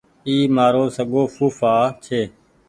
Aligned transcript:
اي 0.27 0.35
مآرو 0.55 0.83
سگو 0.95 1.23
ڦوڦآ 1.35 1.75
ڇي 2.03 2.21